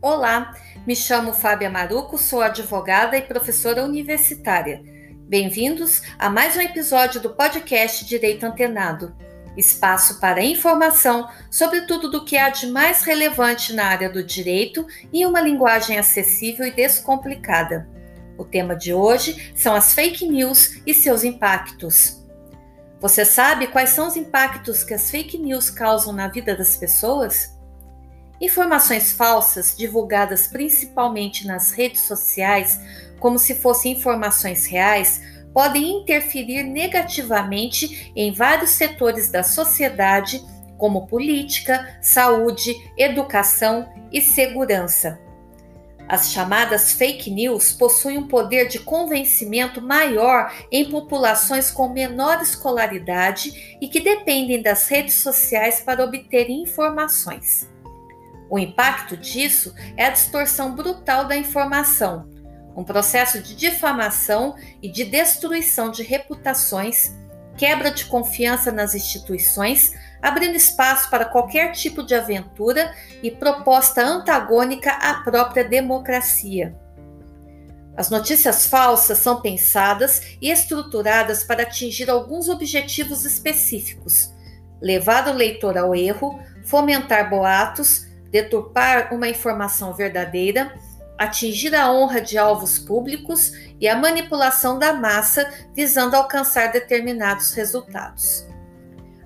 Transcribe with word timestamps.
Olá, 0.00 0.54
me 0.86 0.94
chamo 0.94 1.32
Fábia 1.32 1.68
Maruco, 1.68 2.16
sou 2.16 2.40
advogada 2.40 3.16
e 3.18 3.22
professora 3.22 3.84
universitária. 3.84 4.80
Bem-vindos 5.28 6.02
a 6.16 6.30
mais 6.30 6.54
um 6.56 6.60
episódio 6.60 7.20
do 7.20 7.30
podcast 7.30 8.04
Direito 8.04 8.46
Antenado, 8.46 9.12
espaço 9.56 10.20
para 10.20 10.40
informação 10.40 11.28
sobre 11.50 11.80
tudo 11.80 12.08
do 12.12 12.24
que 12.24 12.36
há 12.36 12.48
de 12.48 12.68
mais 12.68 13.02
relevante 13.02 13.72
na 13.72 13.86
área 13.86 14.08
do 14.08 14.22
direito 14.22 14.86
em 15.12 15.26
uma 15.26 15.40
linguagem 15.40 15.98
acessível 15.98 16.64
e 16.64 16.70
descomplicada. 16.70 17.88
O 18.38 18.44
tema 18.44 18.76
de 18.76 18.94
hoje 18.94 19.52
são 19.56 19.74
as 19.74 19.94
fake 19.94 20.28
news 20.28 20.80
e 20.86 20.94
seus 20.94 21.24
impactos. 21.24 22.24
Você 23.00 23.24
sabe 23.24 23.66
quais 23.66 23.90
são 23.90 24.06
os 24.06 24.16
impactos 24.16 24.84
que 24.84 24.94
as 24.94 25.10
fake 25.10 25.36
news 25.38 25.68
causam 25.70 26.12
na 26.12 26.28
vida 26.28 26.56
das 26.56 26.76
pessoas? 26.76 27.57
Informações 28.40 29.12
falsas, 29.12 29.74
divulgadas 29.76 30.46
principalmente 30.46 31.46
nas 31.46 31.72
redes 31.72 32.02
sociais, 32.02 32.80
como 33.18 33.38
se 33.38 33.56
fossem 33.56 33.92
informações 33.92 34.66
reais, 34.66 35.20
podem 35.52 36.02
interferir 36.02 36.62
negativamente 36.62 38.12
em 38.14 38.32
vários 38.32 38.70
setores 38.70 39.30
da 39.30 39.42
sociedade, 39.42 40.40
como 40.76 41.08
política, 41.08 41.98
saúde, 42.00 42.76
educação 42.96 43.88
e 44.12 44.20
segurança. 44.20 45.18
As 46.08 46.30
chamadas 46.32 46.92
fake 46.92 47.30
news 47.30 47.72
possuem 47.72 48.16
um 48.16 48.28
poder 48.28 48.68
de 48.68 48.78
convencimento 48.78 49.82
maior 49.82 50.50
em 50.72 50.90
populações 50.90 51.70
com 51.70 51.92
menor 51.92 52.40
escolaridade 52.40 53.76
e 53.80 53.88
que 53.88 54.00
dependem 54.00 54.62
das 54.62 54.88
redes 54.88 55.14
sociais 55.14 55.80
para 55.80 56.02
obter 56.02 56.48
informações. 56.48 57.68
O 58.50 58.58
impacto 58.58 59.16
disso 59.16 59.74
é 59.96 60.06
a 60.06 60.10
distorção 60.10 60.74
brutal 60.74 61.26
da 61.26 61.36
informação, 61.36 62.28
um 62.78 62.84
processo 62.84 63.42
de 63.42 63.56
difamação 63.56 64.54
e 64.80 64.88
de 64.88 65.04
destruição 65.04 65.90
de 65.90 66.02
reputações, 66.04 67.12
quebra 67.56 67.90
de 67.90 68.04
confiança 68.04 68.70
nas 68.70 68.94
instituições, 68.94 69.92
abrindo 70.22 70.54
espaço 70.54 71.10
para 71.10 71.24
qualquer 71.24 71.72
tipo 71.72 72.04
de 72.04 72.14
aventura 72.14 72.94
e 73.20 73.32
proposta 73.32 74.00
antagônica 74.00 74.92
à 74.92 75.22
própria 75.24 75.64
democracia. 75.64 76.78
As 77.96 78.10
notícias 78.10 78.64
falsas 78.64 79.18
são 79.18 79.40
pensadas 79.40 80.22
e 80.40 80.48
estruturadas 80.48 81.42
para 81.42 81.64
atingir 81.64 82.08
alguns 82.08 82.48
objetivos 82.48 83.24
específicos: 83.24 84.32
levar 84.80 85.26
o 85.26 85.32
leitor 85.32 85.76
ao 85.76 85.96
erro, 85.96 86.38
fomentar 86.64 87.28
boatos, 87.28 88.06
deturpar 88.30 89.12
uma 89.14 89.28
informação 89.28 89.92
verdadeira, 89.94 90.74
atingir 91.18 91.74
a 91.74 91.90
honra 91.90 92.20
de 92.20 92.38
alvos 92.38 92.78
públicos 92.78 93.52
e 93.80 93.88
a 93.88 93.96
manipulação 93.96 94.78
da 94.78 94.92
massa 94.92 95.50
visando 95.74 96.14
alcançar 96.14 96.70
determinados 96.70 97.52
resultados. 97.52 98.46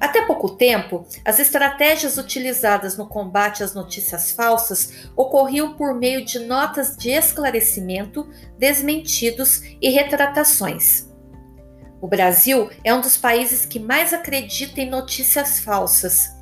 Até 0.01 0.23
pouco 0.23 0.57
tempo, 0.57 1.07
as 1.25 1.39
estratégias 1.39 2.19
utilizadas 2.19 2.97
no 2.97 3.07
combate 3.07 3.63
às 3.63 3.73
notícias 3.73 4.33
falsas 4.33 5.09
ocorriam 5.15 5.75
por 5.75 5.95
meio 5.95 6.25
de 6.25 6.41
notas 6.41 6.97
de 6.97 7.11
esclarecimento, 7.11 8.29
desmentidos 8.59 9.63
e 9.81 9.91
retratações. 9.91 11.09
O 12.01 12.09
Brasil 12.09 12.69
é 12.83 12.93
um 12.93 13.01
dos 13.01 13.17
países 13.17 13.65
que 13.65 13.79
mais 13.79 14.13
acredita 14.13 14.81
em 14.81 14.91
notícias 14.91 15.61
falsas 15.61 16.42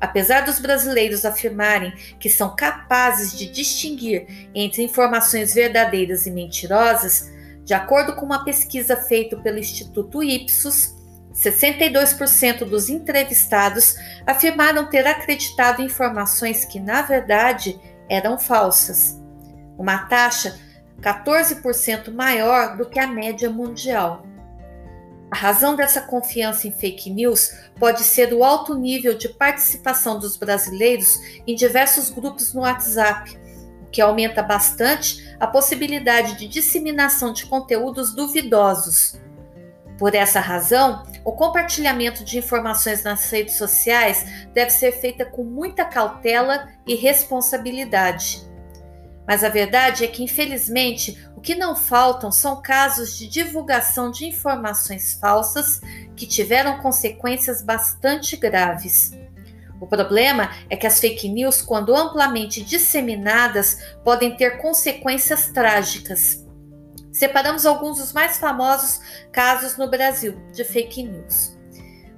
Apesar 0.00 0.42
dos 0.42 0.58
brasileiros 0.58 1.24
afirmarem 1.24 1.92
que 2.20 2.28
são 2.28 2.54
capazes 2.54 3.36
de 3.36 3.50
distinguir 3.50 4.48
entre 4.54 4.82
informações 4.82 5.54
verdadeiras 5.54 6.26
e 6.26 6.30
mentirosas, 6.30 7.30
de 7.64 7.74
acordo 7.74 8.14
com 8.14 8.26
uma 8.26 8.44
pesquisa 8.44 8.96
feita 8.96 9.36
pelo 9.36 9.58
Instituto 9.58 10.22
Ipsos, 10.22 10.94
62% 11.34 12.64
dos 12.64 12.88
entrevistados 12.88 13.96
afirmaram 14.26 14.88
ter 14.88 15.06
acreditado 15.06 15.82
em 15.82 15.86
informações 15.86 16.64
que, 16.64 16.80
na 16.80 17.02
verdade, 17.02 17.78
eram 18.08 18.38
falsas. 18.38 19.20
Uma 19.78 20.06
taxa 20.06 20.58
14% 21.00 22.12
maior 22.12 22.76
do 22.76 22.88
que 22.88 22.98
a 22.98 23.06
média 23.06 23.50
mundial. 23.50 24.24
A 25.36 25.38
razão 25.38 25.76
dessa 25.76 26.00
confiança 26.00 26.66
em 26.66 26.72
fake 26.72 27.10
news 27.10 27.52
pode 27.78 28.02
ser 28.04 28.32
o 28.32 28.42
alto 28.42 28.74
nível 28.74 29.18
de 29.18 29.28
participação 29.28 30.18
dos 30.18 30.34
brasileiros 30.34 31.18
em 31.46 31.54
diversos 31.54 32.08
grupos 32.08 32.54
no 32.54 32.62
WhatsApp, 32.62 33.38
o 33.82 33.90
que 33.90 34.00
aumenta 34.00 34.42
bastante 34.42 35.36
a 35.38 35.46
possibilidade 35.46 36.38
de 36.38 36.48
disseminação 36.48 37.34
de 37.34 37.44
conteúdos 37.44 38.14
duvidosos. 38.14 39.20
Por 39.98 40.14
essa 40.14 40.40
razão, 40.40 41.02
o 41.22 41.32
compartilhamento 41.32 42.24
de 42.24 42.38
informações 42.38 43.04
nas 43.04 43.30
redes 43.30 43.58
sociais 43.58 44.48
deve 44.54 44.70
ser 44.70 44.92
feita 44.92 45.26
com 45.26 45.44
muita 45.44 45.84
cautela 45.84 46.66
e 46.86 46.94
responsabilidade. 46.94 48.40
Mas 49.26 49.42
a 49.42 49.48
verdade 49.48 50.04
é 50.04 50.06
que, 50.06 50.22
infelizmente, 50.22 51.18
o 51.36 51.40
que 51.40 51.54
não 51.54 51.74
faltam 51.74 52.30
são 52.30 52.62
casos 52.62 53.18
de 53.18 53.26
divulgação 53.26 54.10
de 54.10 54.26
informações 54.26 55.18
falsas 55.20 55.80
que 56.14 56.26
tiveram 56.26 56.78
consequências 56.78 57.62
bastante 57.62 58.36
graves. 58.36 59.12
O 59.80 59.86
problema 59.86 60.50
é 60.70 60.76
que 60.76 60.86
as 60.86 61.00
fake 61.00 61.28
news, 61.28 61.60
quando 61.60 61.94
amplamente 61.94 62.62
disseminadas, 62.62 63.94
podem 64.02 64.36
ter 64.36 64.58
consequências 64.58 65.48
trágicas. 65.48 66.44
Separamos 67.12 67.66
alguns 67.66 67.98
dos 67.98 68.12
mais 68.12 68.38
famosos 68.38 69.00
casos 69.32 69.76
no 69.76 69.88
Brasil 69.88 70.40
de 70.52 70.64
fake 70.64 71.02
news. 71.02 71.56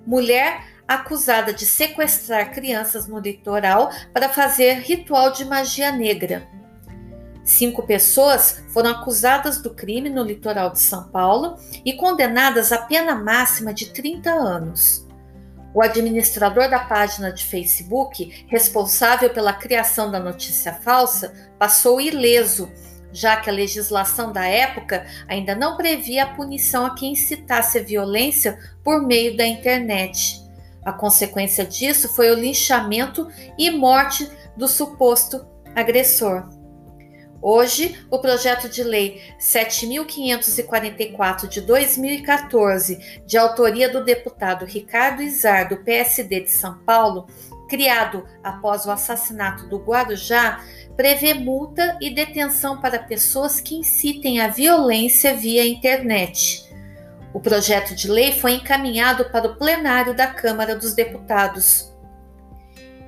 Mulher 0.06 0.64
acusada 0.86 1.52
de 1.52 1.66
sequestrar 1.66 2.52
crianças 2.52 3.06
no 3.06 3.18
litoral 3.18 3.90
para 4.12 4.28
fazer 4.28 4.80
ritual 4.80 5.32
de 5.32 5.44
magia 5.44 5.92
negra. 5.92 6.48
Cinco 7.48 7.82
pessoas 7.82 8.62
foram 8.68 8.90
acusadas 8.90 9.56
do 9.62 9.70
crime 9.70 10.10
no 10.10 10.22
litoral 10.22 10.68
de 10.68 10.80
São 10.80 11.04
Paulo 11.04 11.56
e 11.82 11.94
condenadas 11.94 12.72
à 12.72 12.76
pena 12.76 13.14
máxima 13.14 13.72
de 13.72 13.86
30 13.86 14.30
anos. 14.30 15.08
O 15.72 15.80
administrador 15.80 16.68
da 16.68 16.80
página 16.80 17.32
de 17.32 17.46
Facebook, 17.46 18.44
responsável 18.48 19.30
pela 19.30 19.54
criação 19.54 20.10
da 20.10 20.20
notícia 20.20 20.74
falsa, 20.74 21.32
passou 21.58 21.98
ileso, 22.02 22.70
já 23.10 23.38
que 23.38 23.48
a 23.48 23.52
legislação 23.52 24.30
da 24.30 24.44
época 24.44 25.06
ainda 25.26 25.54
não 25.54 25.74
previa 25.74 26.24
a 26.24 26.34
punição 26.34 26.84
a 26.84 26.94
quem 26.94 27.12
incitasse 27.12 27.78
a 27.78 27.82
violência 27.82 28.58
por 28.84 29.00
meio 29.00 29.34
da 29.34 29.46
internet. 29.46 30.38
A 30.84 30.92
consequência 30.92 31.64
disso 31.64 32.14
foi 32.14 32.30
o 32.30 32.38
linchamento 32.38 33.26
e 33.56 33.70
morte 33.70 34.30
do 34.54 34.68
suposto 34.68 35.46
agressor. 35.74 36.57
Hoje, 37.40 38.04
o 38.10 38.18
projeto 38.18 38.68
de 38.68 38.82
lei 38.82 39.22
7544 39.38 41.46
de 41.46 41.60
2014, 41.60 43.22
de 43.24 43.38
autoria 43.38 43.88
do 43.88 44.02
deputado 44.02 44.64
Ricardo 44.64 45.22
Izar, 45.22 45.68
do 45.68 45.76
PSD 45.76 46.40
de 46.40 46.50
São 46.50 46.78
Paulo, 46.78 47.28
criado 47.68 48.26
após 48.42 48.86
o 48.86 48.90
assassinato 48.90 49.68
do 49.68 49.78
Guarujá, 49.78 50.64
prevê 50.96 51.32
multa 51.32 51.96
e 52.00 52.10
detenção 52.10 52.80
para 52.80 52.98
pessoas 52.98 53.60
que 53.60 53.76
incitem 53.76 54.40
a 54.40 54.48
violência 54.48 55.36
via 55.36 55.64
internet. 55.64 56.68
O 57.32 57.38
projeto 57.38 57.94
de 57.94 58.10
lei 58.10 58.32
foi 58.32 58.54
encaminhado 58.54 59.26
para 59.26 59.46
o 59.46 59.54
plenário 59.54 60.12
da 60.12 60.26
Câmara 60.26 60.74
dos 60.74 60.92
Deputados. 60.92 61.94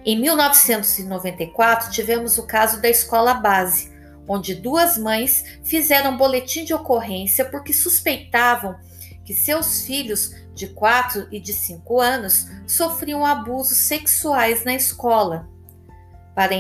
Em 0.05 0.21
1994, 0.21 1.91
tivemos 1.91 2.39
o 2.39 2.47
caso 2.47 2.81
da 2.81 2.89
escola 2.89 3.35
base, 3.35 3.90
onde 4.33 4.55
duas 4.55 4.97
mães 4.97 5.45
fizeram 5.65 6.17
boletim 6.17 6.65
de 6.65 6.73
ocorrência 6.73 7.45
porque 7.45 7.73
suspeitavam 7.73 8.79
que 9.25 9.35
seus 9.35 9.85
filhos 9.85 10.33
de 10.55 10.69
4 10.69 11.27
e 11.33 11.41
de 11.41 11.53
5 11.53 12.01
anos 12.01 12.47
sofriam 12.65 13.27
abusos 13.27 13.77
sexuais 13.77 14.65
na 14.65 14.73
escola. 14.73 15.49
Para, 16.33 16.55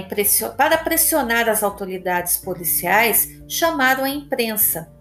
para 0.57 0.79
pressionar 0.79 1.49
as 1.49 1.63
autoridades 1.63 2.37
policiais, 2.39 3.41
chamaram 3.47 4.03
a 4.03 4.11
imprensa. 4.11 4.93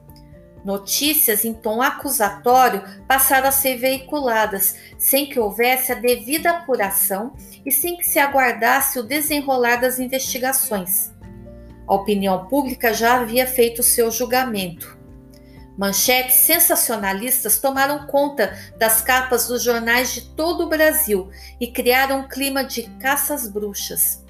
Notícias 0.63 1.44
em 1.45 1.56
tom 1.56 1.81
acusatório 1.81 2.83
passaram 3.07 3.48
a 3.48 3.51
ser 3.51 3.77
veiculadas, 3.77 4.75
sem 4.95 5.27
que 5.27 5.39
houvesse 5.39 5.92
a 5.92 5.95
devida 5.95 6.51
apuração 6.51 7.33
e 7.65 7.72
sem 7.72 7.98
que 7.98 8.07
se 8.07 8.19
aguardasse 8.19 9.00
o 9.00 9.04
desenrolar 9.04 9.77
das 9.77 9.98
investigações. 9.98 11.18
A 11.89 11.95
opinião 11.95 12.45
pública 12.45 12.94
já 12.94 13.15
havia 13.15 13.47
feito 13.47 13.81
seu 13.81 14.12
julgamento. 14.12 14.95
Manchetes 15.75 16.36
sensacionalistas 16.36 17.57
tomaram 17.57 18.06
conta 18.06 18.56
das 18.77 19.01
capas 19.01 19.47
dos 19.47 19.63
jornais 19.63 20.13
de 20.13 20.21
todo 20.36 20.65
o 20.65 20.69
Brasil 20.69 21.31
e 21.59 21.65
criaram 21.65 22.19
um 22.19 22.27
clima 22.27 22.63
de 22.63 22.83
caças 23.00 23.50
bruxas. 23.50 24.24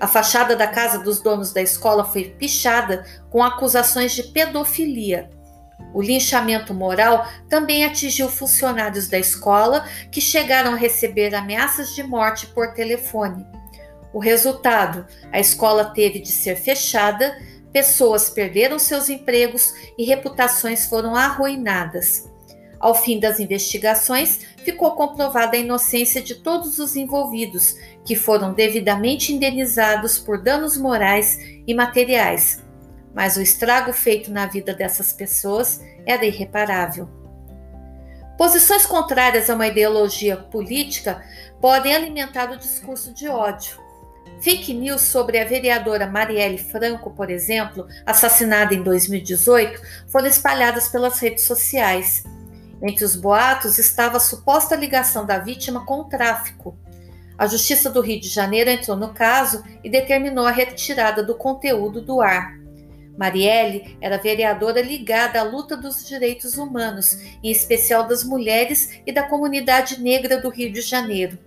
A 0.00 0.08
fachada 0.08 0.56
da 0.56 0.66
casa 0.66 1.00
dos 1.00 1.20
donos 1.20 1.52
da 1.52 1.60
escola 1.60 2.02
foi 2.02 2.30
pichada 2.30 3.04
com 3.28 3.44
acusações 3.44 4.12
de 4.12 4.22
pedofilia. 4.22 5.28
O 5.92 6.00
linchamento 6.00 6.72
moral 6.72 7.28
também 7.46 7.84
atingiu 7.84 8.30
funcionários 8.30 9.06
da 9.08 9.18
escola 9.18 9.86
que 10.10 10.20
chegaram 10.20 10.72
a 10.72 10.76
receber 10.76 11.34
ameaças 11.34 11.94
de 11.94 12.02
morte 12.02 12.46
por 12.46 12.72
telefone. 12.72 13.44
O 14.12 14.18
resultado: 14.18 15.06
a 15.30 15.40
escola 15.40 15.86
teve 15.86 16.20
de 16.20 16.30
ser 16.30 16.56
fechada, 16.56 17.36
pessoas 17.72 18.28
perderam 18.28 18.78
seus 18.78 19.08
empregos 19.08 19.74
e 19.96 20.04
reputações 20.04 20.86
foram 20.86 21.16
arruinadas. 21.16 22.30
Ao 22.78 22.94
fim 22.94 23.20
das 23.20 23.38
investigações, 23.38 24.40
ficou 24.64 24.96
comprovada 24.96 25.56
a 25.56 25.60
inocência 25.60 26.20
de 26.20 26.34
todos 26.34 26.80
os 26.80 26.96
envolvidos, 26.96 27.76
que 28.04 28.16
foram 28.16 28.52
devidamente 28.52 29.32
indenizados 29.32 30.18
por 30.18 30.42
danos 30.42 30.76
morais 30.76 31.38
e 31.64 31.72
materiais. 31.72 32.60
Mas 33.14 33.36
o 33.36 33.42
estrago 33.42 33.92
feito 33.92 34.32
na 34.32 34.46
vida 34.46 34.74
dessas 34.74 35.12
pessoas 35.12 35.80
era 36.04 36.26
irreparável. 36.26 37.08
Posições 38.36 38.84
contrárias 38.84 39.48
a 39.48 39.54
uma 39.54 39.68
ideologia 39.68 40.36
política 40.36 41.24
podem 41.60 41.94
alimentar 41.94 42.50
o 42.50 42.56
discurso 42.56 43.12
de 43.14 43.28
ódio. 43.28 43.81
Fake 44.42 44.74
news 44.74 45.02
sobre 45.02 45.38
a 45.38 45.44
vereadora 45.44 46.04
Marielle 46.04 46.58
Franco, 46.58 47.12
por 47.12 47.30
exemplo, 47.30 47.86
assassinada 48.04 48.74
em 48.74 48.82
2018, 48.82 49.80
foram 50.08 50.26
espalhadas 50.26 50.88
pelas 50.88 51.20
redes 51.20 51.44
sociais. 51.44 52.24
Entre 52.82 53.04
os 53.04 53.14
boatos 53.14 53.78
estava 53.78 54.16
a 54.16 54.20
suposta 54.20 54.74
ligação 54.74 55.24
da 55.24 55.38
vítima 55.38 55.86
com 55.86 56.00
o 56.00 56.04
tráfico. 56.06 56.76
A 57.38 57.46
Justiça 57.46 57.88
do 57.88 58.00
Rio 58.00 58.20
de 58.20 58.28
Janeiro 58.28 58.68
entrou 58.68 58.96
no 58.96 59.14
caso 59.14 59.62
e 59.84 59.88
determinou 59.88 60.44
a 60.44 60.50
retirada 60.50 61.22
do 61.22 61.36
conteúdo 61.36 62.00
do 62.00 62.20
ar. 62.20 62.58
Marielle 63.16 63.96
era 64.00 64.18
vereadora 64.18 64.82
ligada 64.82 65.38
à 65.38 65.44
luta 65.44 65.76
dos 65.76 66.04
direitos 66.04 66.58
humanos, 66.58 67.16
em 67.44 67.50
especial 67.52 68.08
das 68.08 68.24
mulheres 68.24 68.98
e 69.06 69.12
da 69.12 69.22
comunidade 69.22 70.02
negra 70.02 70.40
do 70.40 70.48
Rio 70.48 70.72
de 70.72 70.80
Janeiro. 70.80 71.38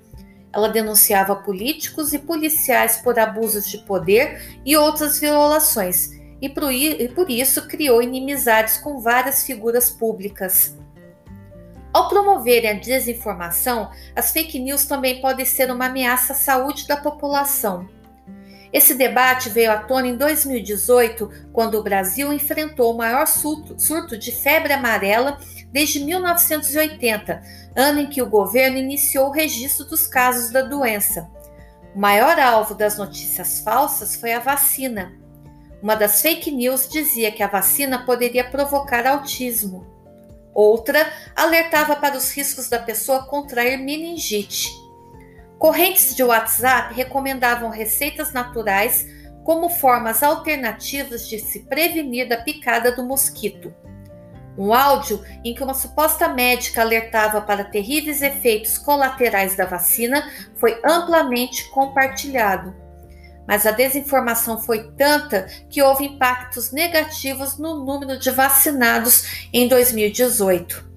Ela 0.55 0.69
denunciava 0.69 1.35
políticos 1.35 2.13
e 2.13 2.19
policiais 2.19 2.97
por 2.97 3.19
abusos 3.19 3.67
de 3.67 3.79
poder 3.79 4.59
e 4.65 4.77
outras 4.77 5.19
violações, 5.19 6.11
e 6.41 6.47
por 6.47 7.29
isso 7.29 7.67
criou 7.67 8.01
inimizades 8.01 8.77
com 8.77 9.01
várias 9.01 9.45
figuras 9.45 9.89
públicas. 9.89 10.77
Ao 11.93 12.07
promoverem 12.07 12.69
a 12.69 12.73
desinformação, 12.73 13.89
as 14.15 14.31
fake 14.31 14.59
news 14.59 14.85
também 14.85 15.21
podem 15.21 15.45
ser 15.45 15.71
uma 15.71 15.87
ameaça 15.87 16.33
à 16.33 16.35
saúde 16.35 16.87
da 16.87 16.97
população. 16.97 17.87
Esse 18.71 18.93
debate 18.93 19.49
veio 19.49 19.71
à 19.71 19.77
tona 19.77 20.07
em 20.07 20.17
2018, 20.17 21.31
quando 21.53 21.75
o 21.75 21.83
Brasil 21.83 22.33
enfrentou 22.33 22.93
o 22.93 22.97
maior 22.97 23.25
surto, 23.25 24.17
de 24.17 24.31
febre 24.33 24.73
amarela 24.73 25.37
desde 25.75 25.99
1980, 25.99 27.43
ano 27.75 27.99
em 27.99 28.07
que 28.07 28.21
o 28.21 28.29
governo 28.29 28.77
iniciou 28.77 29.27
o 29.27 29.31
registro 29.31 29.83
dos 29.83 30.07
casos 30.07 30.49
da 30.49 30.61
doença. 30.61 31.29
O 31.93 31.99
maior 31.99 32.39
alvo 32.39 32.73
das 32.73 32.97
notícias 32.97 33.59
falsas 33.59 34.15
foi 34.15 34.31
a 34.31 34.39
vacina. 34.39 35.19
Uma 35.83 35.95
das 35.95 36.21
fake 36.21 36.49
news 36.49 36.87
dizia 36.87 37.29
que 37.29 37.43
a 37.43 37.49
vacina 37.49 38.05
poderia 38.05 38.49
provocar 38.49 39.05
autismo. 39.05 39.85
Outra 40.53 41.11
alertava 41.35 41.97
para 41.97 42.15
os 42.15 42.31
riscos 42.31 42.69
da 42.69 42.79
pessoa 42.79 43.25
contrair 43.25 43.77
meningite. 43.77 44.71
Correntes 45.59 46.15
de 46.15 46.23
WhatsApp 46.23 46.93
recomendavam 46.93 47.69
receitas 47.69 48.31
naturais 48.31 49.05
como 49.43 49.67
formas 49.67 50.23
alternativas 50.23 51.27
de 51.27 51.37
se 51.37 51.65
prevenir 51.65 52.29
da 52.29 52.37
picada 52.37 52.93
do 52.93 53.03
mosquito. 53.03 53.73
Um 54.57 54.73
áudio 54.73 55.23
em 55.43 55.53
que 55.53 55.63
uma 55.63 55.73
suposta 55.73 56.27
médica 56.29 56.81
alertava 56.81 57.41
para 57.41 57.63
terríveis 57.63 58.21
efeitos 58.21 58.77
colaterais 58.77 59.55
da 59.55 59.65
vacina 59.65 60.29
foi 60.55 60.79
amplamente 60.83 61.69
compartilhado 61.69 62.85
mas 63.47 63.65
a 63.65 63.71
desinformação 63.71 64.59
foi 64.59 64.91
tanta 64.91 65.43
que 65.69 65.81
houve 65.81 66.05
impactos 66.05 66.71
negativos 66.71 67.57
no 67.57 67.85
número 67.85 68.19
de 68.19 68.31
vacinados 68.31 69.47
em 69.53 69.67
2018. 69.67 70.89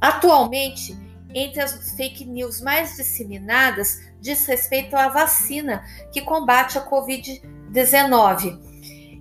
Atualmente, 0.00 0.96
entre 1.34 1.60
as 1.60 1.92
fake 1.96 2.24
news 2.26 2.60
mais 2.60 2.96
disseminadas, 2.96 3.98
diz 4.20 4.46
respeito 4.46 4.94
à 4.94 5.08
vacina 5.08 5.82
que 6.12 6.20
combate 6.20 6.78
a 6.78 6.88
Covid-19 6.88 8.73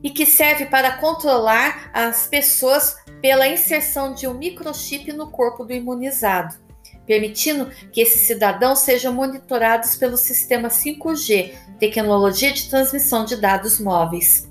e 0.04 0.10
que 0.10 0.26
serve 0.26 0.66
para 0.66 0.98
controlar 0.98 1.90
as 1.94 2.28
pessoas 2.28 2.98
pela 3.22 3.48
inserção 3.48 4.14
de 4.14 4.28
um 4.28 4.34
microchip 4.34 5.14
no 5.14 5.32
corpo 5.32 5.64
do 5.64 5.74
imunizado 5.74 6.64
permitindo 7.06 7.70
que 7.92 8.02
esses 8.02 8.22
cidadãos 8.22 8.80
sejam 8.80 9.14
monitorados 9.14 9.96
pelo 9.96 10.18
sistema 10.18 10.70
5G, 10.70 11.54
tecnologia 11.80 12.52
de 12.52 12.70
transmissão 12.70 13.26
de 13.26 13.36
dados 13.36 13.80
móveis. 13.80 14.50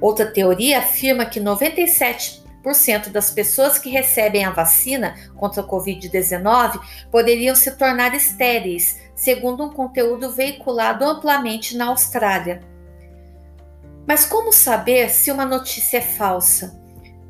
Outra 0.00 0.26
teoria 0.26 0.78
afirma 0.78 1.26
que 1.26 1.40
97% 1.40 3.08
das 3.10 3.30
pessoas 3.30 3.78
que 3.78 3.90
recebem 3.90 4.44
a 4.44 4.50
vacina 4.50 5.14
contra 5.36 5.62
a 5.62 5.66
Covid-19 5.66 6.80
poderiam 7.10 7.54
se 7.54 7.76
tornar 7.76 8.14
estéreis, 8.14 9.00
segundo 9.14 9.64
um 9.64 9.70
conteúdo 9.70 10.30
veiculado 10.32 11.04
amplamente 11.04 11.76
na 11.76 11.86
Austrália. 11.86 12.75
Mas 14.06 14.24
como 14.24 14.52
saber 14.52 15.10
se 15.10 15.30
uma 15.30 15.44
notícia 15.44 15.98
é 15.98 16.02
falsa? 16.02 16.80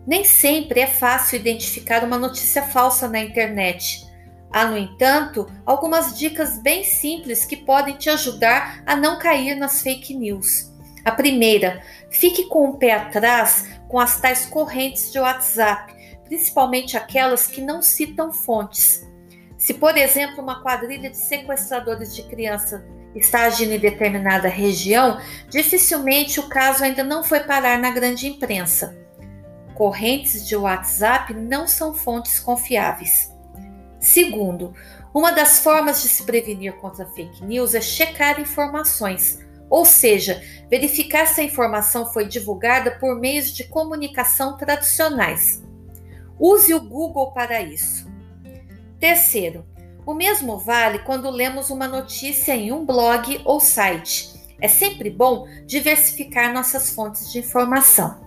Nem 0.07 0.25
sempre 0.25 0.81
é 0.81 0.87
fácil 0.87 1.37
identificar 1.37 2.05
uma 2.05 2.19
notícia 2.19 2.63
falsa 2.63 3.09
na 3.09 3.19
internet. 3.19 4.07
Há, 4.53 4.67
no 4.67 4.77
entanto, 4.77 5.51
algumas 5.65 6.17
dicas 6.17 6.59
bem 6.59 6.85
simples 6.85 7.45
que 7.45 7.57
podem 7.57 7.97
te 7.97 8.09
ajudar 8.11 8.83
a 8.87 8.95
não 8.95 9.19
cair 9.19 9.57
nas 9.57 9.83
fake 9.83 10.15
news. 10.15 10.73
A 11.05 11.11
primeira, 11.11 11.83
fique 12.11 12.47
com 12.49 12.69
o 12.69 12.79
pé 12.79 12.93
atrás 12.93 13.69
com 13.89 13.99
as 13.99 14.21
tais 14.21 14.47
correntes 14.47 15.13
de 15.13 15.19
WhatsApp, 15.19 15.95
principalmente 16.25 16.97
aquelas 16.97 17.47
que 17.47 17.61
não 17.61 17.81
citam 17.81 18.33
fontes. 18.33 19.07
Se, 19.57 19.75
por 19.75 19.97
exemplo, 19.97 20.43
uma 20.43 20.63
quadrilha 20.63 21.11
de 21.11 21.17
sequestradores 21.17 22.15
de 22.15 22.23
criança 22.25 22.85
está 23.19 23.43
agindo 23.43 23.73
em 23.73 23.79
determinada 23.79 24.49
região, 24.49 25.21
dificilmente 25.49 26.39
o 26.39 26.49
caso 26.49 26.85
ainda 26.85 27.03
não 27.03 27.25
foi 27.25 27.41
parar 27.41 27.79
na 27.79 27.91
grande 27.91 28.27
imprensa. 28.27 28.97
Correntes 29.75 30.47
de 30.47 30.57
WhatsApp 30.57 31.35
não 31.35 31.67
são 31.67 31.95
fontes 31.95 32.41
confiáveis. 32.41 33.33
Segundo, 33.99 34.73
uma 35.13 35.33
das 35.33 35.59
formas 35.61 36.03
de 36.03 36.09
se 36.09 36.25
prevenir 36.25 36.75
contra 36.75 37.07
fake 37.07 37.45
news 37.45 37.75
é 37.75 37.81
checar 37.81 38.41
informações, 38.41 39.39
ou 39.69 39.85
seja, 39.85 40.43
verificar 40.71 41.27
se 41.27 41.41
a 41.41 41.45
informação 41.45 42.13
foi 42.13 42.27
divulgada 42.27 42.93
por 42.93 43.19
meios 43.19 43.51
de 43.51 43.65
comunicação 43.65 44.57
tradicionais. 44.57 45.63
Use 46.39 46.73
o 46.75 46.81
Google 46.81 47.33
para 47.33 47.63
isso. 47.63 48.07
Terceiro, 49.01 49.65
o 50.07 50.15
mesmo 50.15 50.57
vale 50.57 51.01
quando 51.01 51.29
lemos 51.29 51.69
uma 51.69 51.89
notícia 51.89 52.55
em 52.55 52.71
um 52.71 52.87
blog 52.87 53.41
ou 53.45 53.59
site. 53.59 54.33
É 54.61 54.69
sempre 54.69 55.11
bom 55.11 55.47
diversificar 55.67 56.55
nossas 56.55 56.91
fontes 56.91 57.31
de 57.31 57.41
informação. 57.41 58.25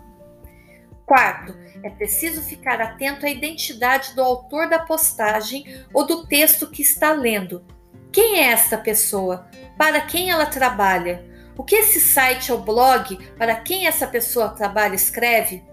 Quarto, 1.06 1.58
é 1.82 1.90
preciso 1.90 2.42
ficar 2.42 2.82
atento 2.82 3.26
à 3.26 3.30
identidade 3.30 4.14
do 4.14 4.22
autor 4.22 4.70
da 4.70 4.80
postagem 4.80 5.66
ou 5.94 6.06
do 6.06 6.28
texto 6.28 6.70
que 6.70 6.82
está 6.82 7.14
lendo. 7.14 7.66
Quem 8.12 8.40
é 8.40 8.52
esta 8.52 8.78
pessoa? 8.78 9.48
Para 9.78 10.02
quem 10.02 10.30
ela 10.30 10.46
trabalha? 10.46 11.26
O 11.58 11.64
que 11.64 11.76
esse 11.76 12.00
site 12.00 12.52
ou 12.52 12.60
blog, 12.60 13.18
para 13.38 13.56
quem 13.56 13.88
essa 13.88 14.06
pessoa 14.06 14.50
trabalha, 14.50 14.96
escreve? 14.96 15.64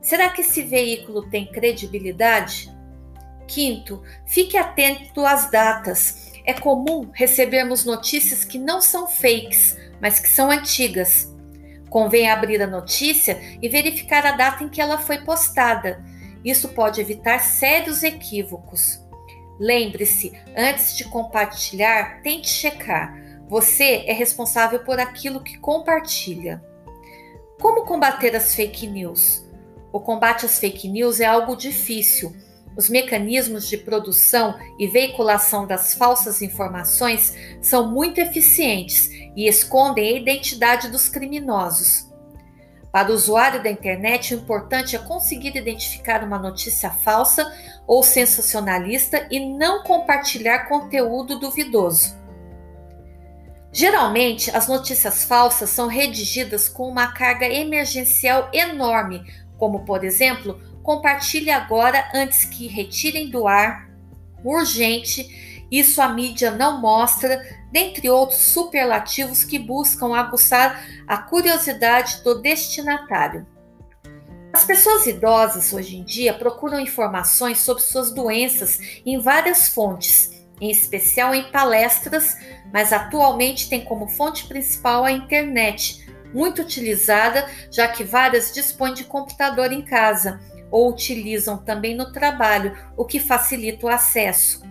Será 0.00 0.28
que 0.28 0.42
esse 0.42 0.62
veículo 0.62 1.28
tem 1.28 1.46
credibilidade? 1.46 2.73
Quinto, 3.46 4.02
fique 4.26 4.56
atento 4.56 5.24
às 5.24 5.50
datas. 5.50 6.32
É 6.44 6.52
comum 6.52 7.10
recebermos 7.12 7.84
notícias 7.84 8.44
que 8.44 8.58
não 8.58 8.80
são 8.80 9.06
fakes, 9.06 9.76
mas 10.00 10.20
que 10.20 10.28
são 10.28 10.50
antigas. 10.50 11.32
Convém 11.88 12.28
abrir 12.28 12.60
a 12.60 12.66
notícia 12.66 13.40
e 13.62 13.68
verificar 13.68 14.26
a 14.26 14.32
data 14.32 14.64
em 14.64 14.68
que 14.68 14.80
ela 14.80 14.98
foi 14.98 15.18
postada. 15.18 16.04
Isso 16.44 16.68
pode 16.70 17.00
evitar 17.00 17.38
sérios 17.38 18.02
equívocos. 18.02 19.00
Lembre-se, 19.58 20.32
antes 20.56 20.96
de 20.96 21.04
compartilhar, 21.04 22.20
tente 22.22 22.48
checar. 22.48 23.16
Você 23.48 24.04
é 24.06 24.12
responsável 24.12 24.80
por 24.80 24.98
aquilo 24.98 25.42
que 25.42 25.58
compartilha. 25.58 26.62
Como 27.60 27.84
combater 27.84 28.34
as 28.34 28.54
fake 28.54 28.86
news? 28.86 29.44
O 29.92 30.00
combate 30.00 30.44
às 30.44 30.58
fake 30.58 30.88
news 30.88 31.20
é 31.20 31.24
algo 31.24 31.54
difícil. 31.54 32.34
Os 32.76 32.88
mecanismos 32.88 33.68
de 33.68 33.76
produção 33.76 34.58
e 34.78 34.86
veiculação 34.86 35.66
das 35.66 35.94
falsas 35.94 36.42
informações 36.42 37.34
são 37.62 37.90
muito 37.90 38.20
eficientes 38.20 39.08
e 39.36 39.48
escondem 39.48 40.08
a 40.08 40.18
identidade 40.18 40.88
dos 40.88 41.08
criminosos. 41.08 42.12
Para 42.94 43.10
o 43.10 43.14
usuário 43.14 43.60
da 43.60 43.70
internet, 43.70 44.34
o 44.34 44.38
importante 44.38 44.94
é 44.94 45.00
conseguir 45.00 45.56
identificar 45.56 46.22
uma 46.22 46.38
notícia 46.38 46.90
falsa 46.90 47.52
ou 47.88 48.04
sensacionalista 48.04 49.26
e 49.30 49.40
não 49.40 49.82
compartilhar 49.82 50.68
conteúdo 50.68 51.40
duvidoso. 51.40 52.14
Geralmente, 53.72 54.56
as 54.56 54.68
notícias 54.68 55.24
falsas 55.24 55.70
são 55.70 55.88
redigidas 55.88 56.68
com 56.68 56.88
uma 56.88 57.08
carga 57.08 57.46
emergencial 57.46 58.48
enorme, 58.52 59.24
como, 59.58 59.84
por 59.84 60.04
exemplo, 60.04 60.60
compartilhe 60.84 61.50
agora 61.50 62.10
antes 62.14 62.44
que 62.44 62.68
retirem 62.68 63.30
do 63.30 63.48
ar, 63.48 63.88
urgente, 64.44 65.66
isso 65.70 66.00
a 66.00 66.08
mídia 66.08 66.50
não 66.50 66.80
mostra, 66.80 67.42
dentre 67.72 68.08
outros 68.08 68.38
superlativos 68.38 69.42
que 69.42 69.58
buscam 69.58 70.14
aguçar 70.14 70.86
a 71.08 71.16
curiosidade 71.16 72.22
do 72.22 72.40
destinatário. 72.40 73.46
As 74.52 74.64
pessoas 74.64 75.06
idosas 75.06 75.72
hoje 75.72 75.96
em 75.96 76.04
dia 76.04 76.34
procuram 76.34 76.78
informações 76.78 77.58
sobre 77.58 77.82
suas 77.82 78.12
doenças 78.12 78.78
em 79.04 79.18
várias 79.18 79.68
fontes, 79.68 80.30
em 80.60 80.70
especial 80.70 81.34
em 81.34 81.50
palestras, 81.50 82.36
mas 82.72 82.92
atualmente 82.92 83.68
tem 83.68 83.84
como 83.84 84.06
fonte 84.06 84.46
principal 84.46 85.04
a 85.04 85.10
internet, 85.10 86.06
muito 86.32 86.62
utilizada, 86.62 87.48
já 87.70 87.88
que 87.88 88.04
várias 88.04 88.52
dispõem 88.52 88.92
de 88.92 89.04
computador 89.04 89.72
em 89.72 89.82
casa 89.82 90.40
ou 90.70 90.90
utilizam 90.90 91.58
também 91.58 91.94
no 91.94 92.12
trabalho, 92.12 92.76
o 92.96 93.04
que 93.04 93.20
facilita 93.20 93.86
o 93.86 93.88
acesso. 93.88 94.62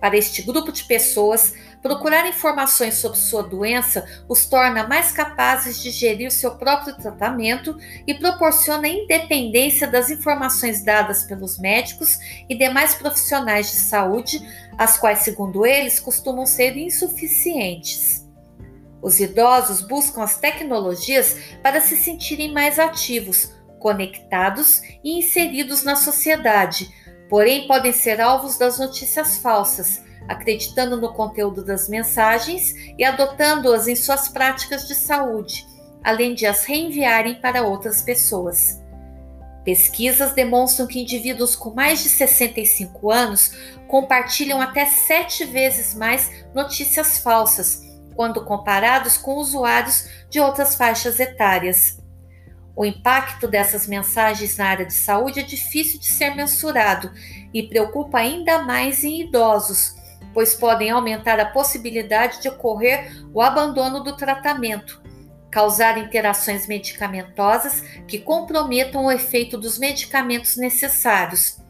Para 0.00 0.16
este 0.16 0.42
grupo 0.42 0.70
de 0.70 0.84
pessoas, 0.84 1.54
procurar 1.82 2.26
informações 2.26 2.94
sobre 2.94 3.18
sua 3.18 3.42
doença 3.42 4.06
os 4.28 4.46
torna 4.46 4.86
mais 4.86 5.10
capazes 5.10 5.82
de 5.82 5.90
gerir 5.90 6.30
seu 6.30 6.52
próprio 6.52 6.96
tratamento 6.96 7.76
e 8.06 8.14
proporciona 8.14 8.86
independência 8.86 9.88
das 9.88 10.08
informações 10.08 10.84
dadas 10.84 11.24
pelos 11.24 11.58
médicos 11.58 12.18
e 12.48 12.54
demais 12.56 12.94
profissionais 12.94 13.72
de 13.72 13.78
saúde, 13.78 14.40
as 14.76 14.96
quais, 14.96 15.20
segundo 15.20 15.66
eles, 15.66 15.98
costumam 15.98 16.46
ser 16.46 16.76
insuficientes. 16.76 18.24
Os 19.02 19.18
idosos 19.18 19.80
buscam 19.82 20.22
as 20.22 20.38
tecnologias 20.38 21.36
para 21.62 21.80
se 21.80 21.96
sentirem 21.96 22.52
mais 22.52 22.78
ativos, 22.78 23.52
conectados 23.78 24.82
e 25.02 25.18
inseridos 25.18 25.82
na 25.82 25.96
sociedade, 25.96 26.88
porém 27.28 27.66
podem 27.66 27.92
ser 27.92 28.20
alvos 28.20 28.58
das 28.58 28.78
notícias 28.78 29.38
falsas, 29.38 30.02
acreditando 30.28 31.00
no 31.00 31.12
conteúdo 31.12 31.64
das 31.64 31.88
mensagens 31.88 32.74
e 32.98 33.04
adotando-as 33.04 33.86
em 33.86 33.96
suas 33.96 34.28
práticas 34.28 34.86
de 34.86 34.94
saúde, 34.94 35.66
além 36.04 36.34
de 36.34 36.46
as 36.46 36.64
reenviarem 36.64 37.36
para 37.40 37.62
outras 37.62 38.02
pessoas. 38.02 38.82
Pesquisas 39.64 40.32
demonstram 40.32 40.86
que 40.86 41.00
indivíduos 41.00 41.54
com 41.54 41.74
mais 41.74 42.02
de 42.02 42.08
65 42.08 43.10
anos 43.10 43.52
compartilham 43.86 44.60
até 44.60 44.86
sete 44.86 45.44
vezes 45.44 45.94
mais 45.94 46.30
notícias 46.54 47.18
falsas 47.18 47.82
quando 48.18 48.44
comparados 48.44 49.16
com 49.16 49.36
usuários 49.36 50.08
de 50.28 50.40
outras 50.40 50.74
faixas 50.74 51.20
etárias. 51.20 51.97
O 52.78 52.84
impacto 52.84 53.48
dessas 53.48 53.88
mensagens 53.88 54.56
na 54.56 54.66
área 54.66 54.86
de 54.86 54.94
saúde 54.94 55.40
é 55.40 55.42
difícil 55.42 55.98
de 55.98 56.06
ser 56.06 56.36
mensurado 56.36 57.10
e 57.52 57.60
preocupa 57.64 58.18
ainda 58.18 58.62
mais 58.62 59.02
em 59.02 59.22
idosos, 59.22 59.96
pois 60.32 60.54
podem 60.54 60.88
aumentar 60.88 61.40
a 61.40 61.46
possibilidade 61.46 62.40
de 62.40 62.48
ocorrer 62.48 63.20
o 63.34 63.42
abandono 63.42 64.04
do 64.04 64.16
tratamento, 64.16 65.02
causar 65.50 65.98
interações 65.98 66.68
medicamentosas 66.68 67.80
que 68.06 68.20
comprometam 68.20 69.06
o 69.06 69.10
efeito 69.10 69.58
dos 69.58 69.76
medicamentos 69.76 70.56
necessários, 70.56 71.60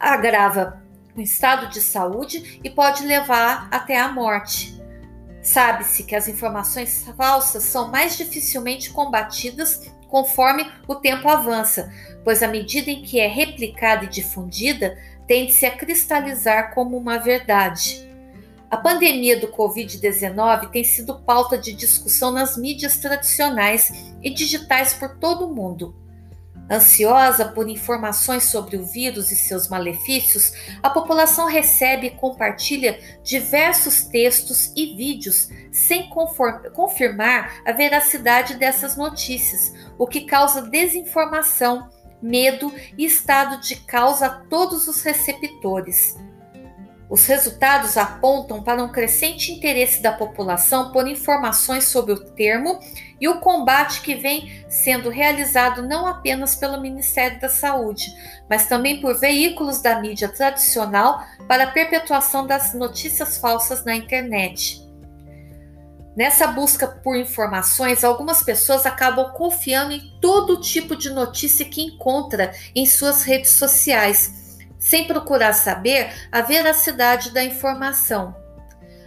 agrava 0.00 0.82
o 1.14 1.20
estado 1.20 1.68
de 1.68 1.80
saúde 1.80 2.60
e 2.64 2.68
pode 2.68 3.06
levar 3.06 3.68
até 3.70 3.96
a 3.96 4.08
morte. 4.08 4.75
Sabe-se 5.46 6.02
que 6.02 6.16
as 6.16 6.26
informações 6.26 7.04
falsas 7.16 7.62
são 7.62 7.88
mais 7.88 8.16
dificilmente 8.16 8.90
combatidas 8.90 9.80
conforme 10.08 10.66
o 10.88 10.96
tempo 10.96 11.28
avança, 11.28 11.88
pois 12.24 12.42
à 12.42 12.48
medida 12.48 12.90
em 12.90 13.00
que 13.00 13.20
é 13.20 13.28
replicada 13.28 14.06
e 14.06 14.08
difundida, 14.08 14.98
tende-se 15.24 15.64
a 15.64 15.70
cristalizar 15.70 16.74
como 16.74 16.96
uma 16.96 17.18
verdade. 17.18 18.10
A 18.68 18.76
pandemia 18.76 19.38
do 19.38 19.46
Covid-19 19.46 20.68
tem 20.70 20.82
sido 20.82 21.20
pauta 21.20 21.56
de 21.56 21.72
discussão 21.72 22.32
nas 22.32 22.56
mídias 22.56 22.98
tradicionais 22.98 23.92
e 24.20 24.30
digitais 24.30 24.94
por 24.94 25.16
todo 25.16 25.46
o 25.46 25.54
mundo. 25.54 25.94
Ansiosa 26.68 27.44
por 27.44 27.68
informações 27.68 28.44
sobre 28.44 28.76
o 28.76 28.84
vírus 28.84 29.30
e 29.30 29.36
seus 29.36 29.68
malefícios, 29.68 30.52
a 30.82 30.90
população 30.90 31.46
recebe 31.46 32.08
e 32.08 32.10
compartilha 32.10 32.98
diversos 33.22 34.02
textos 34.02 34.72
e 34.74 34.96
vídeos 34.96 35.48
sem 35.70 36.10
confirmar 36.74 37.62
a 37.64 37.70
veracidade 37.70 38.54
dessas 38.54 38.96
notícias, 38.96 39.72
o 39.96 40.08
que 40.08 40.22
causa 40.22 40.62
desinformação, 40.62 41.88
medo 42.20 42.72
e 42.98 43.04
estado 43.04 43.60
de 43.60 43.76
caos 43.76 44.20
a 44.20 44.28
todos 44.28 44.88
os 44.88 45.02
receptores. 45.02 46.16
Os 47.08 47.24
resultados 47.26 47.96
apontam 47.96 48.62
para 48.62 48.82
um 48.82 48.88
crescente 48.88 49.52
interesse 49.52 50.02
da 50.02 50.12
população 50.12 50.90
por 50.90 51.06
informações 51.06 51.84
sobre 51.84 52.12
o 52.12 52.18
termo 52.18 52.80
e 53.20 53.28
o 53.28 53.38
combate 53.38 54.00
que 54.00 54.16
vem 54.16 54.64
sendo 54.68 55.08
realizado 55.08 55.82
não 55.82 56.06
apenas 56.06 56.56
pelo 56.56 56.80
Ministério 56.80 57.40
da 57.40 57.48
Saúde, 57.48 58.12
mas 58.50 58.66
também 58.66 59.00
por 59.00 59.18
veículos 59.18 59.80
da 59.80 60.00
mídia 60.00 60.28
tradicional 60.28 61.24
para 61.46 61.64
a 61.64 61.70
perpetuação 61.70 62.44
das 62.44 62.74
notícias 62.74 63.38
falsas 63.38 63.84
na 63.84 63.94
internet. 63.94 64.84
Nessa 66.16 66.46
busca 66.46 66.88
por 66.88 67.14
informações, 67.14 68.02
algumas 68.02 68.42
pessoas 68.42 68.84
acabam 68.84 69.32
confiando 69.32 69.92
em 69.92 70.18
todo 70.20 70.60
tipo 70.60 70.96
de 70.96 71.10
notícia 71.10 71.66
que 71.66 71.82
encontra 71.82 72.52
em 72.74 72.86
suas 72.86 73.22
redes 73.22 73.50
sociais 73.50 74.45
sem 74.78 75.06
procurar 75.06 75.52
saber 75.52 76.12
a 76.30 76.42
veracidade 76.42 77.32
da 77.32 77.44
informação. 77.44 78.34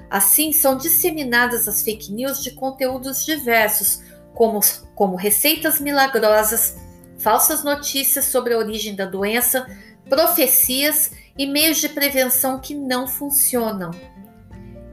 Assim, 0.10 0.52
são 0.52 0.78
disseminadas 0.78 1.68
as 1.68 1.84
fake 1.84 2.12
news 2.12 2.42
de 2.42 2.52
conteúdos 2.52 3.24
diversos, 3.24 4.02
como, 4.34 4.60
como 4.96 5.16
receitas 5.16 5.80
milagrosas, 5.80 6.76
falsas 7.20 7.64
notícias 7.64 8.26
sobre 8.26 8.54
a 8.54 8.58
origem 8.58 8.96
da 8.96 9.06
doença, 9.06 9.68
profecias 10.10 11.12
e 11.38 11.46
meios 11.46 11.78
de 11.78 11.90
prevenção 11.90 12.60
que 12.60 12.74
não 12.74 13.08
funcionam. 13.08 13.92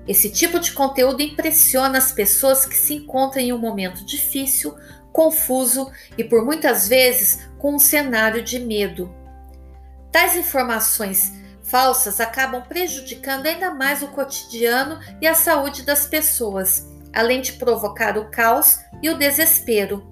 Esse 0.06 0.30
tipo 0.30 0.61
de 0.61 0.73
conteúdo 0.73 1.23
impressiona 1.23 1.99
as 1.99 2.12
pessoas 2.12 2.64
que 2.64 2.76
se 2.76 2.95
encontram 2.95 3.42
em 3.42 3.52
um 3.52 3.59
momento 3.59 4.04
difícil, 4.04 4.76
confuso 5.12 5.90
e 6.16 6.23
por 6.23 6.45
muitas 6.45 6.87
vezes 6.87 7.49
com 7.59 7.75
um 7.75 7.78
cenário 7.78 8.42
de 8.42 8.59
medo. 8.59 9.12
Tais 10.16 10.35
informações 10.35 11.30
falsas 11.62 12.20
acabam 12.20 12.62
prejudicando 12.62 13.44
ainda 13.44 13.75
mais 13.75 14.02
o 14.02 14.08
cotidiano 14.08 14.99
e 15.20 15.26
a 15.26 15.35
saúde 15.35 15.82
das 15.82 16.06
pessoas, 16.06 16.90
além 17.12 17.42
de 17.42 17.52
provocar 17.52 18.16
o 18.16 18.30
caos 18.30 18.78
e 19.02 19.11
o 19.11 19.18
desespero. 19.18 20.11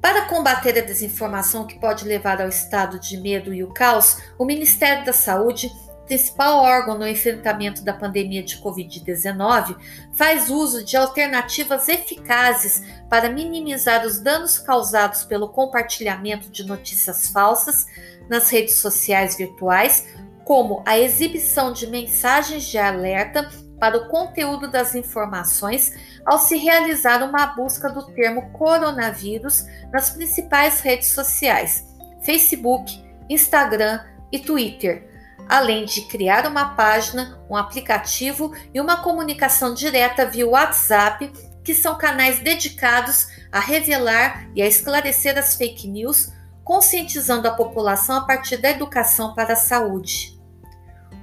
Para 0.00 0.22
combater 0.22 0.78
a 0.78 0.86
desinformação 0.86 1.66
que 1.66 1.78
pode 1.78 2.06
levar 2.06 2.40
ao 2.40 2.48
estado 2.48 2.98
de 2.98 3.18
medo 3.18 3.52
e 3.52 3.62
o 3.62 3.70
caos, 3.74 4.16
o 4.38 4.46
Ministério 4.46 5.04
da 5.04 5.12
Saúde, 5.12 5.70
principal 6.06 6.60
órgão 6.60 6.96
no 6.96 7.06
enfrentamento 7.06 7.84
da 7.84 7.92
pandemia 7.92 8.42
de 8.42 8.62
Covid-19, 8.62 9.76
faz 10.14 10.48
uso 10.48 10.82
de 10.82 10.96
alternativas 10.96 11.86
eficazes 11.86 12.82
para 13.10 13.28
minimizar 13.28 14.06
os 14.06 14.18
danos 14.18 14.58
causados 14.58 15.22
pelo 15.22 15.50
compartilhamento 15.50 16.48
de 16.48 16.64
notícias 16.64 17.28
falsas 17.28 17.86
nas 18.32 18.48
redes 18.48 18.76
sociais 18.76 19.36
virtuais, 19.36 20.08
como 20.42 20.82
a 20.86 20.98
exibição 20.98 21.70
de 21.70 21.86
mensagens 21.86 22.64
de 22.64 22.78
alerta 22.78 23.50
para 23.78 23.98
o 23.98 24.08
conteúdo 24.08 24.70
das 24.70 24.94
informações 24.94 25.92
ao 26.24 26.38
se 26.38 26.56
realizar 26.56 27.22
uma 27.22 27.46
busca 27.48 27.90
do 27.90 28.06
termo 28.14 28.50
coronavírus 28.52 29.66
nas 29.92 30.08
principais 30.08 30.80
redes 30.80 31.08
sociais, 31.08 31.84
Facebook, 32.22 33.04
Instagram 33.28 34.00
e 34.32 34.38
Twitter, 34.38 35.06
além 35.46 35.84
de 35.84 36.00
criar 36.02 36.46
uma 36.46 36.74
página, 36.74 37.38
um 37.50 37.56
aplicativo 37.56 38.54
e 38.72 38.80
uma 38.80 39.02
comunicação 39.02 39.74
direta 39.74 40.24
via 40.24 40.48
WhatsApp, 40.48 41.30
que 41.62 41.74
são 41.74 41.98
canais 41.98 42.38
dedicados 42.38 43.26
a 43.52 43.60
revelar 43.60 44.48
e 44.54 44.62
a 44.62 44.66
esclarecer 44.66 45.36
as 45.36 45.54
fake 45.54 45.86
news 45.86 46.32
conscientizando 46.64 47.48
a 47.48 47.52
população 47.52 48.16
a 48.16 48.22
partir 48.22 48.56
da 48.56 48.70
educação 48.70 49.34
para 49.34 49.52
a 49.54 49.56
saúde. 49.56 50.40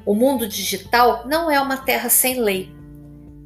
O 0.05 0.15
mundo 0.15 0.47
digital 0.47 1.27
não 1.27 1.51
é 1.51 1.59
uma 1.59 1.77
terra 1.77 2.09
sem 2.09 2.41
lei. 2.41 2.73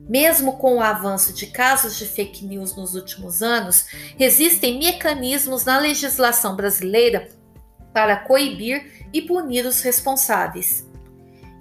Mesmo 0.08 0.58
com 0.58 0.76
o 0.76 0.82
avanço 0.82 1.34
de 1.34 1.48
casos 1.48 1.98
de 1.98 2.06
fake 2.06 2.46
news 2.46 2.76
nos 2.76 2.94
últimos 2.94 3.42
anos, 3.42 3.88
existem 4.20 4.78
mecanismos 4.78 5.66
na 5.66 5.80
legislação 5.80 6.56
brasileira 6.56 7.30
para 7.94 8.18
coibir 8.18 9.08
e 9.14 9.22
punir 9.22 9.66
os 9.66 9.82
responsáveis. 9.82 10.86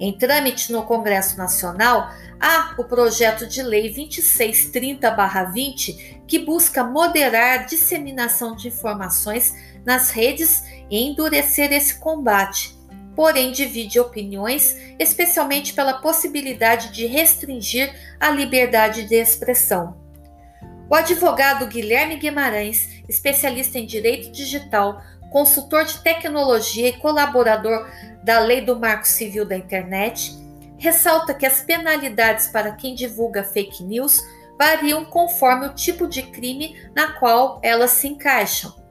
Em 0.00 0.16
trâmite 0.16 0.72
no 0.72 0.82
Congresso 0.82 1.36
Nacional, 1.38 2.10
há 2.40 2.74
o 2.76 2.82
projeto 2.84 3.46
de 3.46 3.62
lei 3.62 3.94
2630-20, 3.94 6.22
que 6.26 6.40
busca 6.40 6.82
moderar 6.82 7.60
a 7.60 7.62
disseminação 7.62 8.56
de 8.56 8.66
informações 8.66 9.54
nas 9.84 10.10
redes 10.10 10.64
e 10.90 11.08
endurecer 11.08 11.72
esse 11.72 11.98
combate, 11.98 12.76
porém 13.14 13.52
divide 13.52 14.00
opiniões, 14.00 14.76
especialmente 14.98 15.72
pela 15.72 15.94
possibilidade 15.94 16.92
de 16.92 17.06
restringir 17.06 17.94
a 18.18 18.30
liberdade 18.30 19.04
de 19.04 19.14
expressão. 19.14 20.00
O 20.88 20.94
advogado 20.94 21.66
Guilherme 21.66 22.16
Guimarães, 22.16 23.02
especialista 23.08 23.78
em 23.78 23.86
direito 23.86 24.30
digital, 24.30 25.02
consultor 25.30 25.84
de 25.84 25.98
tecnologia 26.02 26.88
e 26.88 26.98
colaborador 26.98 27.88
da 28.22 28.38
Lei 28.38 28.60
do 28.60 28.78
Marco 28.78 29.08
Civil 29.08 29.46
da 29.46 29.56
Internet, 29.56 30.36
ressalta 30.76 31.32
que 31.32 31.46
as 31.46 31.62
penalidades 31.62 32.48
para 32.48 32.72
quem 32.72 32.94
divulga 32.94 33.42
fake 33.42 33.82
news 33.82 34.20
variam 34.58 35.04
conforme 35.04 35.66
o 35.66 35.74
tipo 35.74 36.06
de 36.06 36.22
crime 36.22 36.76
na 36.94 37.12
qual 37.14 37.60
elas 37.62 37.92
se 37.92 38.08
encaixam. 38.08 38.81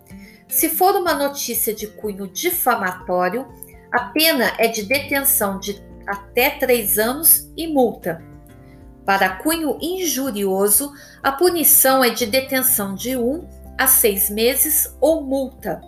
Se 0.52 0.68
for 0.68 0.96
uma 0.98 1.14
notícia 1.14 1.74
de 1.74 1.88
cunho 1.88 2.28
difamatório, 2.28 3.48
a 3.90 4.08
pena 4.08 4.54
é 4.58 4.68
de 4.68 4.84
detenção 4.84 5.58
de 5.58 5.82
até 6.06 6.50
três 6.50 7.00
anos 7.00 7.50
e 7.56 7.68
multa. 7.68 8.22
Para 9.06 9.38
cunho 9.38 9.78
injurioso, 9.82 10.92
a 11.24 11.32
punição 11.32 12.04
é 12.04 12.10
de 12.10 12.26
detenção 12.26 12.94
de 12.94 13.16
um 13.16 13.48
a 13.78 13.88
seis 13.88 14.30
meses 14.30 14.94
ou 15.00 15.24
multa. 15.24 15.82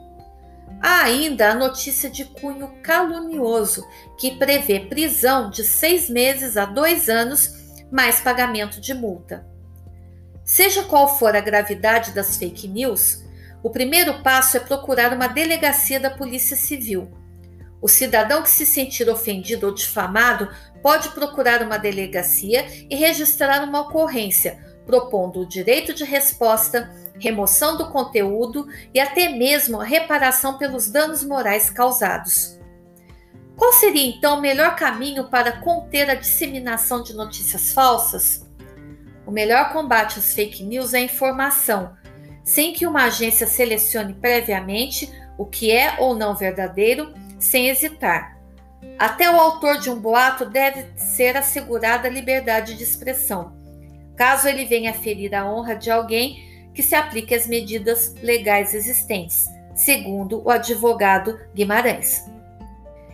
Há 0.81 1.03
ainda 1.03 1.51
a 1.51 1.55
notícia 1.55 2.09
de 2.09 2.23
cunho 2.23 2.71
calunioso, 2.81 3.85
que 4.17 4.37
prevê 4.37 4.79
prisão 4.79 5.49
de 5.49 5.65
seis 5.65 6.09
meses 6.09 6.55
a 6.55 6.63
dois 6.65 7.09
anos, 7.09 7.75
mais 7.91 8.21
pagamento 8.21 8.79
de 8.79 8.93
multa. 8.93 9.45
Seja 10.45 10.83
qual 10.83 11.17
for 11.17 11.35
a 11.35 11.41
gravidade 11.41 12.11
das 12.11 12.37
fake 12.37 12.67
news, 12.67 13.23
o 13.63 13.69
primeiro 13.69 14.21
passo 14.21 14.57
é 14.57 14.59
procurar 14.59 15.13
uma 15.13 15.27
delegacia 15.27 15.99
da 15.99 16.09
Polícia 16.09 16.57
Civil. 16.57 17.09
O 17.81 17.87
cidadão 17.87 18.43
que 18.43 18.49
se 18.49 18.65
sentir 18.65 19.09
ofendido 19.09 19.67
ou 19.67 19.73
difamado 19.73 20.49
pode 20.81 21.09
procurar 21.09 21.61
uma 21.61 21.77
delegacia 21.77 22.67
e 22.89 22.95
registrar 22.95 23.63
uma 23.63 23.81
ocorrência, 23.81 24.61
propondo 24.85 25.39
o 25.39 25.47
direito 25.47 25.93
de 25.93 26.03
resposta 26.03 26.91
remoção 27.19 27.77
do 27.77 27.89
conteúdo 27.89 28.67
e 28.93 28.99
até 28.99 29.29
mesmo 29.29 29.79
a 29.79 29.83
reparação 29.83 30.57
pelos 30.57 30.89
danos 30.89 31.23
morais 31.23 31.69
causados. 31.69 32.59
Qual 33.55 33.71
seria 33.71 34.07
então 34.09 34.37
o 34.37 34.41
melhor 34.41 34.75
caminho 34.75 35.29
para 35.29 35.59
conter 35.59 36.09
a 36.09 36.15
disseminação 36.15 37.01
de 37.01 37.13
notícias 37.13 37.71
falsas? 37.71 38.45
O 39.25 39.31
melhor 39.31 39.71
combate 39.71 40.19
às 40.19 40.33
fake 40.33 40.63
news 40.63 40.93
é 40.93 40.97
a 40.97 41.01
informação, 41.01 41.95
sem 42.43 42.73
que 42.73 42.85
uma 42.85 43.05
agência 43.05 43.47
selecione 43.47 44.13
previamente 44.13 45.11
o 45.37 45.45
que 45.45 45.71
é 45.71 45.95
ou 45.99 46.15
não 46.15 46.35
verdadeiro, 46.35 47.13
sem 47.39 47.69
hesitar. 47.69 48.37
Até 48.99 49.29
o 49.29 49.39
autor 49.39 49.79
de 49.79 49.89
um 49.89 49.99
boato 49.99 50.45
deve 50.45 50.85
ser 50.97 51.35
assegurada 51.35 52.07
a 52.07 52.11
liberdade 52.11 52.75
de 52.75 52.83
expressão. 52.83 53.53
Caso 54.15 54.47
ele 54.47 54.65
venha 54.65 54.93
ferir 54.93 55.33
a 55.33 55.49
honra 55.49 55.75
de 55.75 55.89
alguém, 55.89 56.69
que 56.73 56.83
se 56.83 56.95
aplique 56.95 57.33
às 57.35 57.47
medidas 57.47 58.15
legais 58.21 58.73
existentes, 58.73 59.47
segundo 59.75 60.41
o 60.43 60.49
advogado 60.49 61.39
Guimarães. 61.53 62.23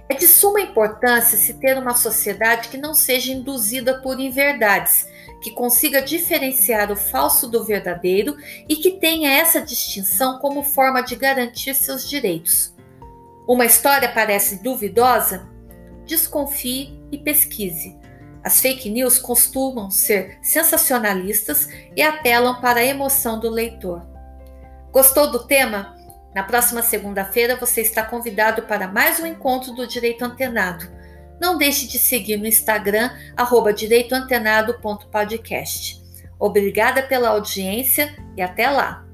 É 0.08 0.14
de 0.14 0.28
suma 0.28 0.62
importância 0.62 1.38
se 1.38 1.54
ter 1.56 1.78
uma 1.78 1.96
sociedade 1.96 2.70
que 2.70 2.78
não 2.78 2.94
seja 2.94 3.32
induzida 3.32 4.02
por 4.02 4.20
inverdades, 4.20 5.08
que 5.42 5.52
consiga 5.52 6.02
diferenciar 6.02 6.92
o 6.92 6.96
falso 6.96 7.48
do 7.48 7.64
verdadeiro 7.64 8.36
e 8.68 8.76
que 8.76 8.92
tenha 8.92 9.32
essa 9.32 9.62
distinção 9.62 10.40
como 10.40 10.64
forma 10.64 11.02
de 11.02 11.16
garantir 11.16 11.74
seus 11.74 12.08
direitos. 12.08 12.74
Uma 13.48 13.66
história 13.66 14.12
parece 14.12 14.62
duvidosa? 14.62 15.50
Desconfie 16.06 17.00
e 17.12 17.18
pesquise. 17.18 17.98
As 18.44 18.62
fake 18.62 18.90
news 18.90 19.20
costumam 19.20 19.90
ser 19.92 20.38
sensacionalistas 20.42 21.68
e 21.96 22.02
apelam 22.02 22.62
para 22.62 22.80
a 22.80 22.86
emoção 22.86 23.40
do 23.40 23.50
leitor. 23.50 24.06
Gostou 24.92 25.32
do 25.32 25.46
tema? 25.46 25.96
Na 26.34 26.44
próxima 26.44 26.82
segunda-feira 26.82 27.56
você 27.56 27.82
está 27.82 28.04
convidado 28.04 28.64
para 28.64 28.88
mais 28.88 29.20
um 29.20 29.26
encontro 29.26 29.74
do 29.74 29.88
Direito 29.88 30.24
Antenado. 30.24 30.99
Não 31.40 31.58
deixe 31.58 31.88
de 31.88 31.98
seguir 31.98 32.38
no 32.38 32.46
Instagram 32.46 33.10
direitoantenado.podcast. 33.74 36.00
Obrigada 36.38 37.02
pela 37.04 37.30
audiência 37.30 38.14
e 38.38 38.42
até 38.42 38.70
lá! 38.70 39.09